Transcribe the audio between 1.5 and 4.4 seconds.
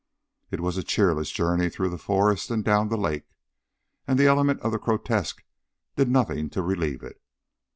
through the forest and down the lake, and the